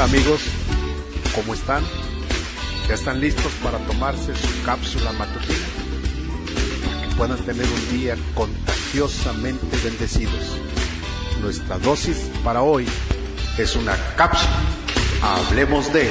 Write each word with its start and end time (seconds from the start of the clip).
Amigos, 0.00 0.40
¿cómo 1.34 1.52
están? 1.52 1.84
¿Ya 2.88 2.94
están 2.94 3.20
listos 3.20 3.52
para 3.62 3.76
tomarse 3.86 4.34
su 4.34 4.64
cápsula 4.64 5.12
matutina? 5.12 5.58
Que 7.02 7.16
puedan 7.16 7.36
tener 7.44 7.66
un 7.66 7.98
día 7.98 8.16
contagiosamente 8.34 9.76
bendecidos. 9.84 10.56
Nuestra 11.42 11.78
dosis 11.78 12.30
para 12.42 12.62
hoy 12.62 12.86
es 13.58 13.76
una 13.76 13.94
cápsula. 14.16 14.50
Hablemos 15.22 15.92
de... 15.92 16.08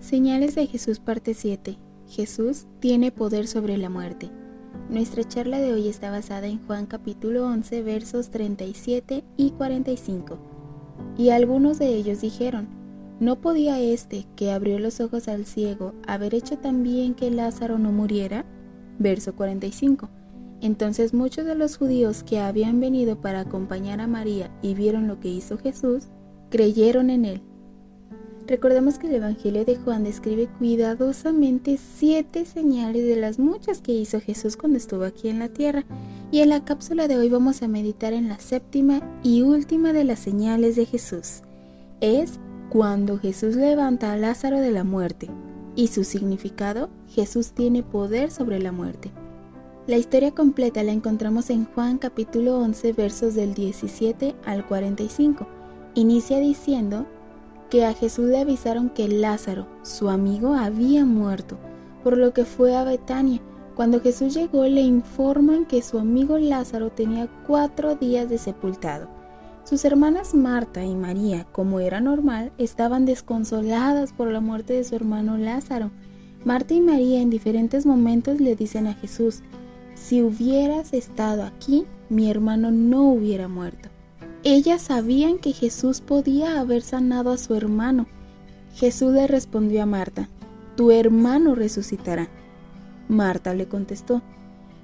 Señales 0.00 0.54
de 0.54 0.66
Jesús 0.66 0.98
parte 0.98 1.34
7. 1.34 1.76
Jesús 2.08 2.64
tiene 2.80 3.12
poder 3.12 3.48
sobre 3.48 3.76
la 3.76 3.90
muerte. 3.90 4.30
Nuestra 4.92 5.26
charla 5.26 5.58
de 5.58 5.72
hoy 5.72 5.88
está 5.88 6.10
basada 6.10 6.48
en 6.48 6.58
Juan 6.66 6.84
capítulo 6.84 7.46
11 7.46 7.82
versos 7.82 8.28
37 8.28 9.24
y 9.38 9.50
45. 9.52 10.38
Y 11.16 11.30
algunos 11.30 11.78
de 11.78 11.86
ellos 11.86 12.20
dijeron, 12.20 12.68
¿no 13.18 13.40
podía 13.40 13.80
este 13.80 14.26
que 14.36 14.52
abrió 14.52 14.78
los 14.78 15.00
ojos 15.00 15.28
al 15.28 15.46
ciego 15.46 15.94
haber 16.06 16.34
hecho 16.34 16.58
también 16.58 17.14
que 17.14 17.30
Lázaro 17.30 17.78
no 17.78 17.90
muriera? 17.90 18.44
Verso 18.98 19.34
45. 19.34 20.10
Entonces 20.60 21.14
muchos 21.14 21.46
de 21.46 21.54
los 21.54 21.78
judíos 21.78 22.22
que 22.22 22.38
habían 22.38 22.78
venido 22.78 23.18
para 23.18 23.40
acompañar 23.40 24.02
a 24.02 24.06
María 24.06 24.50
y 24.60 24.74
vieron 24.74 25.08
lo 25.08 25.20
que 25.20 25.28
hizo 25.28 25.56
Jesús, 25.56 26.08
creyeron 26.50 27.08
en 27.08 27.24
él. 27.24 27.42
Recordemos 28.46 28.98
que 28.98 29.06
el 29.06 29.14
Evangelio 29.14 29.64
de 29.64 29.76
Juan 29.76 30.02
describe 30.02 30.48
cuidadosamente 30.58 31.78
siete 31.78 32.44
señales 32.44 33.06
de 33.06 33.16
las 33.16 33.38
muchas 33.38 33.80
que 33.80 33.92
hizo 33.92 34.20
Jesús 34.20 34.56
cuando 34.56 34.78
estuvo 34.78 35.04
aquí 35.04 35.28
en 35.28 35.38
la 35.38 35.48
tierra. 35.48 35.84
Y 36.32 36.40
en 36.40 36.48
la 36.48 36.64
cápsula 36.64 37.06
de 37.06 37.18
hoy 37.18 37.28
vamos 37.28 37.62
a 37.62 37.68
meditar 37.68 38.12
en 38.12 38.28
la 38.28 38.40
séptima 38.40 39.00
y 39.22 39.42
última 39.42 39.92
de 39.92 40.04
las 40.04 40.18
señales 40.18 40.74
de 40.74 40.86
Jesús. 40.86 41.42
Es 42.00 42.40
cuando 42.68 43.18
Jesús 43.18 43.54
levanta 43.54 44.12
a 44.12 44.16
Lázaro 44.16 44.58
de 44.58 44.72
la 44.72 44.82
muerte. 44.82 45.28
Y 45.76 45.88
su 45.88 46.04
significado, 46.04 46.90
Jesús 47.08 47.52
tiene 47.52 47.82
poder 47.82 48.30
sobre 48.30 48.58
la 48.58 48.72
muerte. 48.72 49.12
La 49.86 49.96
historia 49.96 50.32
completa 50.32 50.82
la 50.82 50.92
encontramos 50.92 51.48
en 51.50 51.64
Juan 51.64 51.98
capítulo 51.98 52.58
11 52.58 52.92
versos 52.92 53.34
del 53.34 53.54
17 53.54 54.34
al 54.44 54.66
45. 54.66 55.46
Inicia 55.94 56.38
diciendo, 56.38 57.06
que 57.72 57.86
a 57.86 57.94
Jesús 57.94 58.26
le 58.26 58.38
avisaron 58.38 58.90
que 58.90 59.08
Lázaro, 59.08 59.66
su 59.80 60.10
amigo, 60.10 60.52
había 60.52 61.06
muerto, 61.06 61.58
por 62.04 62.18
lo 62.18 62.34
que 62.34 62.44
fue 62.44 62.76
a 62.76 62.84
Betania. 62.84 63.40
Cuando 63.74 64.02
Jesús 64.02 64.34
llegó 64.34 64.66
le 64.66 64.82
informan 64.82 65.64
que 65.64 65.80
su 65.80 65.98
amigo 65.98 66.36
Lázaro 66.36 66.90
tenía 66.90 67.30
cuatro 67.46 67.94
días 67.94 68.28
de 68.28 68.36
sepultado. 68.36 69.08
Sus 69.64 69.86
hermanas 69.86 70.34
Marta 70.34 70.84
y 70.84 70.94
María, 70.94 71.46
como 71.50 71.80
era 71.80 72.02
normal, 72.02 72.52
estaban 72.58 73.06
desconsoladas 73.06 74.12
por 74.12 74.30
la 74.30 74.40
muerte 74.40 74.74
de 74.74 74.84
su 74.84 74.94
hermano 74.94 75.38
Lázaro. 75.38 75.92
Marta 76.44 76.74
y 76.74 76.82
María 76.82 77.22
en 77.22 77.30
diferentes 77.30 77.86
momentos 77.86 78.38
le 78.38 78.54
dicen 78.54 78.86
a 78.86 78.92
Jesús, 78.92 79.40
si 79.94 80.22
hubieras 80.22 80.92
estado 80.92 81.42
aquí, 81.44 81.86
mi 82.10 82.30
hermano 82.30 82.70
no 82.70 83.04
hubiera 83.04 83.48
muerto. 83.48 83.88
Ellas 84.44 84.82
sabían 84.82 85.38
que 85.38 85.52
Jesús 85.52 86.00
podía 86.00 86.58
haber 86.58 86.82
sanado 86.82 87.30
a 87.30 87.38
su 87.38 87.54
hermano. 87.54 88.08
Jesús 88.74 89.12
le 89.12 89.28
respondió 89.28 89.84
a 89.84 89.86
Marta, 89.86 90.28
Tu 90.76 90.90
hermano 90.90 91.54
resucitará. 91.54 92.28
Marta 93.08 93.54
le 93.54 93.68
contestó, 93.68 94.20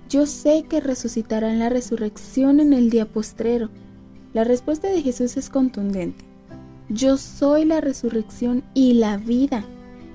Yo 0.09 0.27
sé 0.27 0.65
que 0.69 0.81
resucitará 0.81 1.51
en 1.51 1.59
la 1.59 1.71
resurrección 1.71 2.61
en 2.61 2.73
el 2.73 2.89
día 2.89 3.07
postrero. 3.07 3.71
La 4.33 4.45
respuesta 4.45 4.89
de 4.89 5.03
Jesús 5.03 5.37
es 5.37 5.51
contundente. 5.51 6.25
Yo 6.89 7.17
soy 7.17 7.65
la 7.65 7.81
resurrección 7.81 8.63
y 8.75 8.95
la 8.95 9.17
vida. 9.17 9.65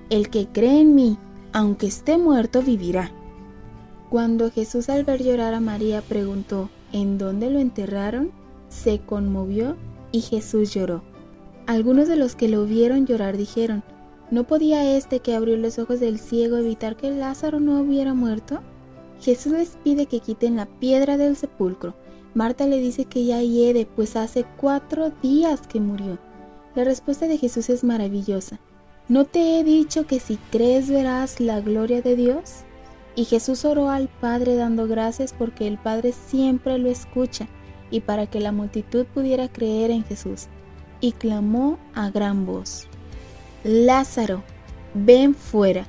El 0.10 0.30
que 0.30 0.48
cree 0.48 0.80
en 0.80 0.96
mí, 0.96 1.18
aunque 1.52 1.88
esté 1.88 2.18
muerto, 2.18 2.62
vivirá. 2.62 3.12
Cuando 4.10 4.52
Jesús 4.52 4.90
al 4.90 5.04
ver 5.04 5.22
llorar 5.22 5.54
a 5.54 5.60
María 5.60 6.02
preguntó, 6.02 6.70
¿en 6.94 7.18
dónde 7.18 7.50
lo 7.50 7.60
enterraron? 7.60 8.32
Se 8.74 9.00
conmovió 9.00 9.78
y 10.12 10.22
Jesús 10.22 10.74
lloró. 10.74 11.04
Algunos 11.68 12.08
de 12.08 12.16
los 12.16 12.36
que 12.36 12.50
lo 12.50 12.66
vieron 12.66 13.06
llorar 13.06 13.38
dijeron, 13.38 13.84
¿no 14.32 14.44
podía 14.46 14.98
este 14.98 15.20
que 15.20 15.36
abrió 15.36 15.56
los 15.58 15.80
ojos 15.80 16.00
del 16.00 16.20
ciego 16.20 16.58
evitar 16.58 16.98
que 16.98 17.12
Lázaro 17.12 17.60
no 17.60 17.80
hubiera 17.80 18.14
muerto? 18.14 18.60
Jesús 19.22 19.54
les 19.54 19.70
pide 19.84 20.08
que 20.08 20.20
quiten 20.20 20.56
la 20.56 20.66
piedra 20.66 21.18
del 21.18 21.38
sepulcro. 21.38 21.94
Marta 22.34 22.66
le 22.66 22.80
dice 22.80 23.06
que 23.06 23.26
ya 23.26 23.42
hiede, 23.42 23.86
pues 23.86 24.16
hace 24.16 24.44
cuatro 24.58 25.12
días 25.22 25.68
que 25.68 25.80
murió. 25.80 26.18
La 26.76 26.84
respuesta 26.84 27.28
de 27.28 27.38
Jesús 27.38 27.70
es 27.70 27.84
maravillosa. 27.84 28.60
¿No 29.08 29.26
te 29.26 29.60
he 29.60 29.64
dicho 29.64 30.08
que 30.08 30.20
si 30.20 30.38
crees 30.52 30.90
verás 30.90 31.40
la 31.40 31.62
gloria 31.62 32.02
de 32.02 32.16
Dios? 32.16 32.64
Y 33.16 33.26
Jesús 33.26 33.64
oró 33.64 33.92
al 33.92 34.10
Padre 34.10 34.56
dando 34.56 34.88
gracias 34.88 35.34
porque 35.38 35.68
el 35.68 35.78
Padre 35.78 36.12
siempre 36.12 36.80
lo 36.80 36.90
escucha 36.90 37.48
y 37.94 38.02
para 38.02 38.26
que 38.26 38.40
la 38.40 38.52
multitud 38.52 39.06
pudiera 39.06 39.48
creer 39.48 39.92
en 39.92 40.04
Jesús, 40.04 40.48
y 41.00 41.12
clamó 41.12 41.78
a 41.94 42.10
gran 42.10 42.48
voz, 42.48 42.88
Lázaro, 43.64 44.42
ven 44.96 45.36
fuera. 45.36 45.86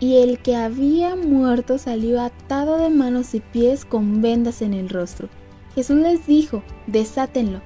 Y 0.00 0.16
el 0.16 0.38
que 0.38 0.56
había 0.56 1.14
muerto 1.14 1.76
salió 1.76 2.22
atado 2.22 2.78
de 2.78 2.88
manos 2.88 3.34
y 3.34 3.40
pies 3.40 3.84
con 3.84 4.22
vendas 4.22 4.62
en 4.62 4.72
el 4.72 4.88
rostro. 4.88 5.28
Jesús 5.74 5.96
les 5.98 6.26
dijo, 6.26 6.62
desátenlo. 6.86 7.60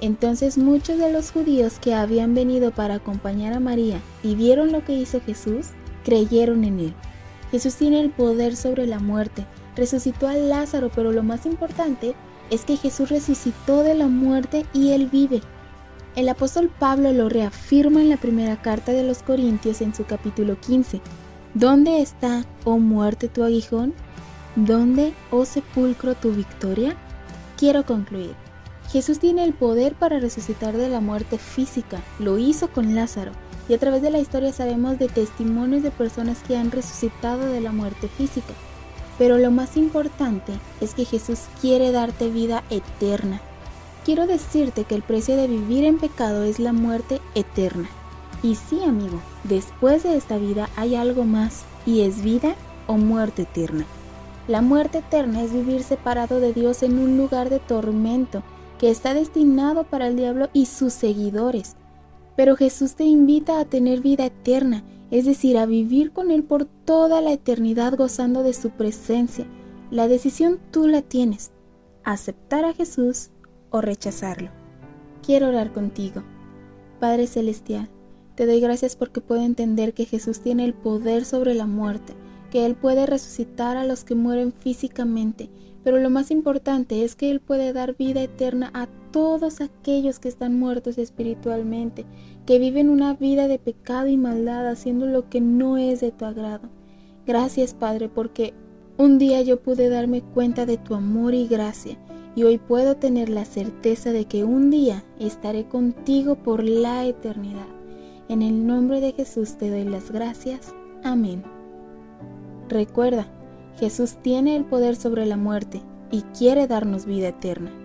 Entonces 0.00 0.58
muchos 0.58 0.98
de 0.98 1.12
los 1.12 1.30
judíos 1.30 1.78
que 1.78 1.94
habían 1.94 2.34
venido 2.34 2.72
para 2.72 2.96
acompañar 2.96 3.52
a 3.52 3.60
María 3.60 4.00
y 4.24 4.34
vieron 4.34 4.72
lo 4.72 4.84
que 4.84 4.94
hizo 4.94 5.20
Jesús, 5.20 5.68
creyeron 6.04 6.64
en 6.64 6.80
él. 6.80 6.94
Jesús 7.52 7.76
tiene 7.76 8.00
el 8.00 8.10
poder 8.10 8.56
sobre 8.56 8.88
la 8.88 8.98
muerte, 8.98 9.46
resucitó 9.76 10.26
a 10.26 10.34
Lázaro, 10.34 10.90
pero 10.92 11.12
lo 11.12 11.22
más 11.22 11.46
importante 11.46 12.16
es 12.50 12.64
que 12.64 12.76
Jesús 12.76 13.10
resucitó 13.10 13.82
de 13.82 13.94
la 13.94 14.06
muerte 14.06 14.66
y 14.72 14.90
Él 14.92 15.08
vive. 15.10 15.40
El 16.16 16.28
apóstol 16.28 16.70
Pablo 16.78 17.12
lo 17.12 17.28
reafirma 17.28 18.00
en 18.00 18.10
la 18.10 18.16
primera 18.16 18.60
carta 18.62 18.92
de 18.92 19.02
los 19.02 19.22
Corintios 19.22 19.80
en 19.80 19.94
su 19.94 20.04
capítulo 20.04 20.60
15. 20.60 21.00
¿Dónde 21.54 22.00
está, 22.00 22.44
oh 22.64 22.78
muerte, 22.78 23.28
tu 23.28 23.42
aguijón? 23.42 23.94
¿Dónde, 24.56 25.14
oh 25.30 25.44
sepulcro, 25.44 26.14
tu 26.14 26.32
victoria? 26.32 26.96
Quiero 27.56 27.84
concluir. 27.84 28.34
Jesús 28.90 29.18
tiene 29.18 29.42
el 29.42 29.54
poder 29.54 29.94
para 29.94 30.20
resucitar 30.20 30.76
de 30.76 30.88
la 30.88 31.00
muerte 31.00 31.38
física, 31.38 32.00
lo 32.20 32.38
hizo 32.38 32.68
con 32.68 32.94
Lázaro, 32.94 33.32
y 33.68 33.74
a 33.74 33.78
través 33.78 34.02
de 34.02 34.10
la 34.10 34.18
historia 34.18 34.52
sabemos 34.52 34.98
de 34.98 35.08
testimonios 35.08 35.82
de 35.82 35.90
personas 35.90 36.38
que 36.46 36.56
han 36.56 36.70
resucitado 36.70 37.46
de 37.46 37.60
la 37.60 37.72
muerte 37.72 38.08
física. 38.08 38.52
Pero 39.18 39.38
lo 39.38 39.50
más 39.50 39.76
importante 39.76 40.52
es 40.80 40.94
que 40.94 41.04
Jesús 41.04 41.40
quiere 41.60 41.92
darte 41.92 42.28
vida 42.28 42.64
eterna. 42.70 43.40
Quiero 44.04 44.26
decirte 44.26 44.84
que 44.84 44.94
el 44.94 45.02
precio 45.02 45.36
de 45.36 45.46
vivir 45.46 45.84
en 45.84 45.98
pecado 45.98 46.44
es 46.44 46.58
la 46.58 46.72
muerte 46.72 47.20
eterna. 47.34 47.88
Y 48.42 48.56
sí, 48.56 48.82
amigo, 48.84 49.20
después 49.44 50.02
de 50.02 50.16
esta 50.16 50.36
vida 50.36 50.68
hay 50.76 50.96
algo 50.96 51.24
más, 51.24 51.64
y 51.86 52.02
es 52.02 52.22
vida 52.22 52.54
o 52.86 52.98
muerte 52.98 53.42
eterna. 53.42 53.86
La 54.46 54.60
muerte 54.60 54.98
eterna 54.98 55.42
es 55.42 55.52
vivir 55.52 55.82
separado 55.82 56.40
de 56.40 56.52
Dios 56.52 56.82
en 56.82 56.98
un 56.98 57.16
lugar 57.16 57.48
de 57.48 57.60
tormento 57.60 58.42
que 58.78 58.90
está 58.90 59.14
destinado 59.14 59.84
para 59.84 60.08
el 60.08 60.16
diablo 60.16 60.50
y 60.52 60.66
sus 60.66 60.92
seguidores. 60.92 61.76
Pero 62.36 62.56
Jesús 62.56 62.94
te 62.94 63.04
invita 63.04 63.58
a 63.58 63.64
tener 63.64 64.00
vida 64.00 64.26
eterna 64.26 64.82
es 65.14 65.26
decir, 65.26 65.56
a 65.58 65.64
vivir 65.64 66.10
con 66.10 66.32
Él 66.32 66.42
por 66.42 66.64
toda 66.64 67.20
la 67.20 67.32
eternidad 67.32 67.96
gozando 67.96 68.42
de 68.42 68.52
su 68.52 68.70
presencia. 68.70 69.46
La 69.92 70.08
decisión 70.08 70.58
tú 70.72 70.88
la 70.88 71.02
tienes, 71.02 71.52
aceptar 72.02 72.64
a 72.64 72.72
Jesús 72.72 73.30
o 73.70 73.80
rechazarlo. 73.80 74.50
Quiero 75.24 75.50
orar 75.50 75.72
contigo. 75.72 76.24
Padre 76.98 77.28
Celestial, 77.28 77.88
te 78.34 78.44
doy 78.44 78.58
gracias 78.58 78.96
porque 78.96 79.20
puedo 79.20 79.42
entender 79.42 79.94
que 79.94 80.04
Jesús 80.04 80.40
tiene 80.40 80.64
el 80.64 80.74
poder 80.74 81.24
sobre 81.24 81.54
la 81.54 81.66
muerte, 81.66 82.14
que 82.50 82.66
Él 82.66 82.74
puede 82.74 83.06
resucitar 83.06 83.76
a 83.76 83.84
los 83.84 84.02
que 84.02 84.16
mueren 84.16 84.52
físicamente, 84.52 85.48
pero 85.84 85.98
lo 85.98 86.10
más 86.10 86.32
importante 86.32 87.04
es 87.04 87.14
que 87.14 87.30
Él 87.30 87.38
puede 87.38 87.72
dar 87.72 87.94
vida 87.94 88.20
eterna 88.20 88.68
a 88.74 88.88
todos 89.14 89.60
aquellos 89.60 90.18
que 90.18 90.26
están 90.26 90.58
muertos 90.58 90.98
espiritualmente, 90.98 92.04
que 92.46 92.58
viven 92.58 92.90
una 92.90 93.14
vida 93.14 93.46
de 93.46 93.60
pecado 93.60 94.08
y 94.08 94.16
maldad 94.16 94.66
haciendo 94.66 95.06
lo 95.06 95.28
que 95.28 95.40
no 95.40 95.76
es 95.76 96.00
de 96.00 96.10
tu 96.10 96.24
agrado. 96.24 96.68
Gracias 97.24 97.74
Padre 97.74 98.08
porque 98.08 98.54
un 98.98 99.18
día 99.18 99.40
yo 99.42 99.62
pude 99.62 99.88
darme 99.88 100.22
cuenta 100.22 100.66
de 100.66 100.78
tu 100.78 100.96
amor 100.96 101.32
y 101.32 101.46
gracia 101.46 101.96
y 102.34 102.42
hoy 102.42 102.58
puedo 102.58 102.96
tener 102.96 103.28
la 103.28 103.44
certeza 103.44 104.10
de 104.10 104.24
que 104.24 104.42
un 104.42 104.72
día 104.72 105.04
estaré 105.20 105.68
contigo 105.68 106.34
por 106.34 106.64
la 106.64 107.06
eternidad. 107.06 107.68
En 108.28 108.42
el 108.42 108.66
nombre 108.66 109.00
de 109.00 109.12
Jesús 109.12 109.56
te 109.58 109.70
doy 109.70 109.84
las 109.84 110.10
gracias. 110.10 110.74
Amén. 111.04 111.44
Recuerda, 112.68 113.28
Jesús 113.78 114.16
tiene 114.22 114.56
el 114.56 114.64
poder 114.64 114.96
sobre 114.96 115.24
la 115.24 115.36
muerte 115.36 115.82
y 116.10 116.22
quiere 116.36 116.66
darnos 116.66 117.06
vida 117.06 117.28
eterna. 117.28 117.83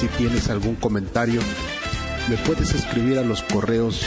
Si 0.00 0.08
tienes 0.08 0.48
algún 0.48 0.74
comentario, 0.76 1.42
me 2.30 2.38
puedes 2.38 2.74
escribir 2.74 3.18
a 3.18 3.22
los 3.22 3.42
correos 3.42 4.00